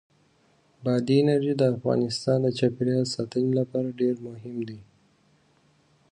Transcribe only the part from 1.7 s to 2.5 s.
افغانستان د